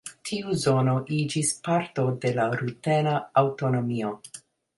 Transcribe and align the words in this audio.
Tiu 0.27 0.53
zono 0.61 0.95
iĝis 1.17 1.51
parto 1.67 2.07
de 2.25 2.33
la 2.41 2.47
rutena 2.63 3.15
aŭtonomio. 3.45 4.13